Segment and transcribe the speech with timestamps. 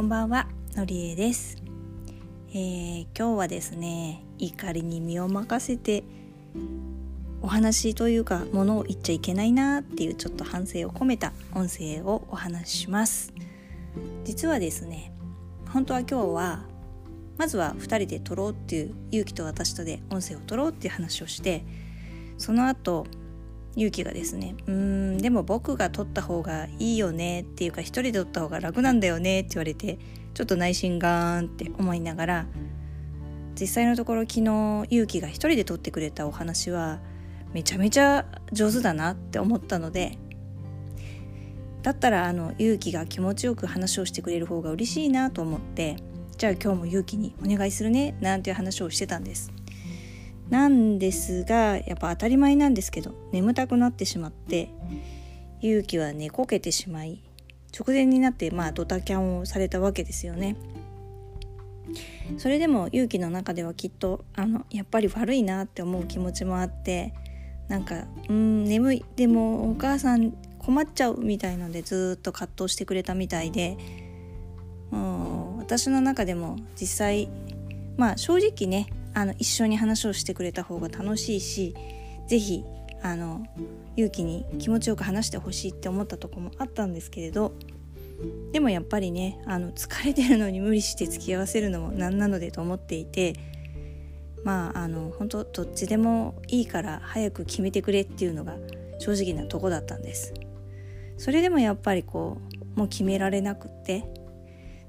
[0.00, 1.58] こんばんはのりえです、
[2.52, 6.04] えー、今日はですね怒りに身を任せて
[7.42, 13.34] お話というかものを言っちゃいけないなっていうちょっと反省を込めた音声をお話しします。
[14.24, 15.12] 実はですね
[15.68, 16.64] 本当は今日は
[17.36, 21.62] まずは2人で撮ろうっていう勇気と私とで音声を撮ろうっていう話をして
[22.38, 23.06] その後
[23.76, 29.98] 勇気がですね「うんでも僕が撮った方がいいよね」っていうか一人で撮った方が楽なんだよねって言われて
[30.34, 32.46] ちょっと内心ガーンって思いながら
[33.60, 37.00] 実際のところ昨日勇気が一人で撮ってくれたお話は
[37.52, 40.18] めちゃめちゃ上手だなって思ったので
[41.82, 45.96] だったらあの勇気が気持ちよく話をしてくれる方が嬉しいなと思って
[46.36, 49.52] じゃあ今日も勇気にお願いするねなんていう話をしてたんです。
[50.50, 54.68] なんですがやっぱ当たり前なんですけど眠たくなってしまって
[55.62, 57.22] 勇気は寝こけてしまい
[57.78, 60.56] 直前になってまあドタキャンをされたわけですよね。
[62.38, 67.12] それでも勇気の中ではきっとあのやっぱり悪いなって思う気持ちもあって
[67.68, 73.76] なんかうん眠いでもお母さん困っちゃうみたいのでずっと葛藤してくれたみたいで
[74.92, 77.28] うん私の中でも実際
[77.96, 81.74] まあ正直ねあの一緒に話をしてくれた方が楽しいし
[82.28, 82.64] 是非
[83.02, 83.44] あの
[83.96, 87.54] 勇気に気持ちよく話してほしいって思ったとこもあったんですけれど
[88.52, 93.34] でもやっぱりねあの疲れてるのに無理して付き合わせるのもなんなのでと思っていて
[94.44, 98.56] まああの本当どっちでもいいから早く決めてくれっていうのが
[98.98, 100.34] 正直なとこだったんです。
[101.16, 102.38] それでもやっぱりこ
[102.74, 104.04] うもう決められなくって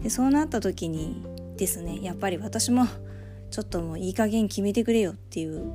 [0.02, 1.26] でそうなった時に
[1.58, 2.88] ですねやっぱり私も
[3.52, 5.74] ちょっともういい加減決めてくれよっていう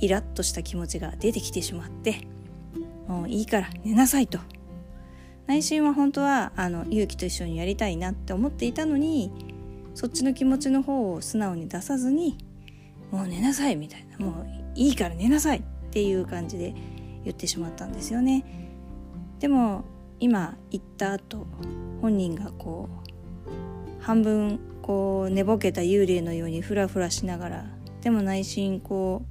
[0.00, 2.26] イラッとした気持ちが出てきてしまって
[3.06, 4.38] もういいから寝なさいと。
[5.46, 9.32] 内心は本当はあの勇気と一緒にやりたいなって思っていたのに
[9.94, 12.36] そっちの気持ちの方を素直に出さずに
[13.10, 16.74] もう寝なさいみたいなもういいから寝なさいっていう感じで
[17.24, 18.44] 言ってしまったんですよね。
[19.40, 19.84] でも
[20.20, 21.46] 今言った後
[22.02, 27.66] 本人がこう半分こう寝ぼけた幽霊のようにフラフラしながら
[28.00, 29.22] でも内心こ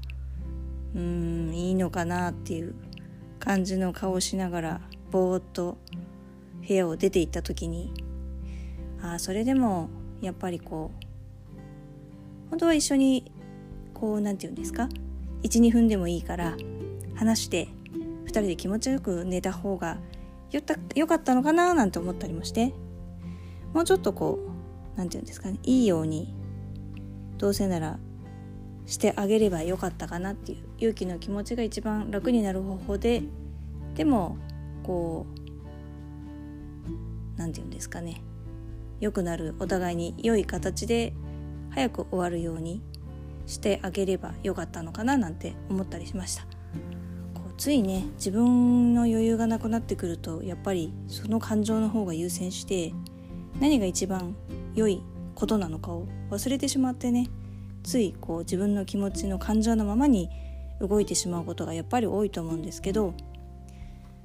[0.93, 2.75] ううんいいのかなっていう
[3.39, 5.79] 感じの顔をしながらぼーっと
[6.67, 7.91] 部屋を出て行った時に
[9.01, 9.89] ああそれでも
[10.21, 13.31] やっぱりこう本当は一緒に
[13.95, 14.87] こう何て言うんですか
[15.41, 16.55] ？12分でもいいから
[17.15, 17.67] 話して
[18.25, 19.97] 2人で気持ちよく寝た方が
[20.51, 22.75] よったよかったのかななんて思ったりもして
[23.73, 24.56] もうちょっとこう
[24.97, 26.33] 何て言うんですかねいいように
[27.37, 27.99] どうせなら
[28.85, 33.21] してあげればよかったかなっていう勇気の気持ちが一番楽になる方法で
[33.95, 34.37] でも
[34.83, 35.37] こう
[37.37, 38.21] 何て言うんですかね
[38.99, 41.13] 良くなるお互いに良い形で
[41.69, 42.81] 早く終わるように
[43.45, 46.43] してあげればよかったのかななんて思ったりしました。
[47.33, 52.93] こうついね自分の余裕がなくなってくるとやっぱりその感情の方が優先して
[53.59, 54.35] 何が一番
[54.77, 55.01] 良い
[55.35, 57.29] ことなのかを忘れてしまってね
[57.83, 60.29] ついこう自分の気持ちの感情のままに
[60.79, 63.13] 動いてしまうことがやっぱり多いと思うんですけど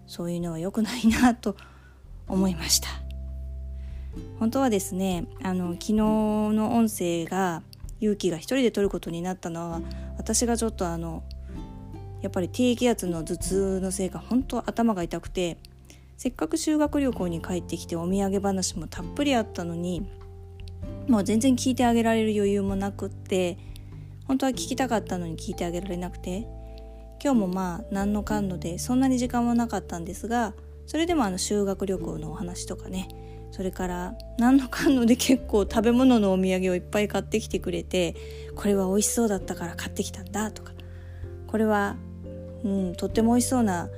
[0.06, 1.56] そういうのは良くないなと
[2.28, 2.88] 思いました。
[4.38, 7.62] 本当はですねあの昨日の音声が
[8.00, 9.80] 勇気が一人で撮ることになったのは
[10.18, 11.22] 私がちょっとあの
[12.20, 15.56] やっぱり低気圧の頭痛のせいか本当頭が痛くて
[16.18, 20.06] せっかく修学旅行に帰ってきてお土産話もたっぷりあったのに
[21.08, 23.58] もう全然聞いてあげられる余裕もなくって
[24.26, 26.46] 本当は聞きたかったのに聞いてあげられなくて。
[27.22, 30.54] 今日もまあ何のかんのでそんなに時間はなかったんですが
[30.86, 33.08] それでもあの修学旅行のお話とかね。
[33.52, 38.16] それから何のかんので 結構食べ物のお土産をいっぱい買ってきてくれて
[38.56, 40.72] これは美味しそうだったから買ってきたんだとか。
[41.46, 41.96] これは、
[42.64, 43.88] うん、とっても美味しそうな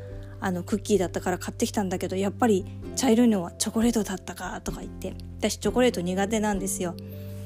[0.44, 5.14] あのクッキーだったから買ってきたんだけどやっぱり茶色いのはチョコレートだったかとか言って。
[5.38, 6.94] 私チョコレート苦手なんですよ。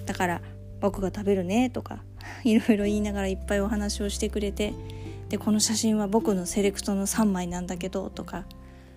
[0.05, 0.43] だから
[0.81, 2.03] 僕が食べるねとか
[2.43, 4.75] いろいろ言いながらいっぱいお話をしてくれて。
[5.29, 8.47] でこの写真は僕のセレクトの3枚なんだけどとか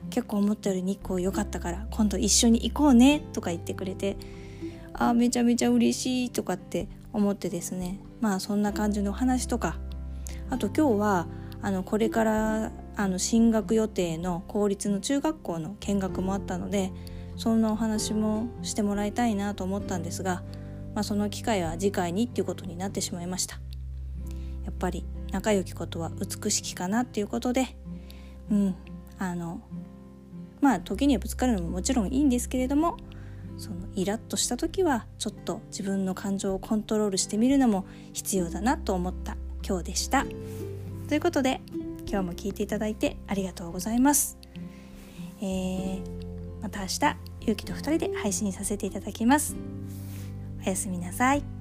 [0.09, 4.15] 結構思ったより日光良かったから今度一緒に行こうねとか言ってくれて
[4.93, 7.99] あめちゃめちゃ嬉しいとかって思ってですね。
[8.19, 9.77] まあそんな感じの話とか。
[10.49, 11.27] あと今日は
[11.61, 16.91] あのこれからあの進学予定の公立の中学校の見学もあったので
[17.37, 20.43] そんなお話もしてもらいたいなと思ったんですが、
[20.93, 23.55] まあ、その機会は次回にっていうことになってしまいました
[24.65, 27.75] やっぱり仲良きことは美しきかなっていうことで
[28.51, 28.75] うん
[29.17, 29.61] あの
[30.59, 32.97] まあ時にはぶつかるのももちろんいいんですけれども
[33.57, 39.37] そのイラッとした時はちょっと自分の感情をコントロールしてみるのも必要だなと思った
[39.67, 40.25] 今日でした。
[41.07, 41.61] ということで
[42.11, 44.37] 今日も聞いていただいてありがとうございます。
[45.41, 46.01] えー、
[46.61, 46.99] また明日
[47.47, 49.55] ゆうきと2人で配信させていただきます。
[50.61, 51.60] おやすみなさい。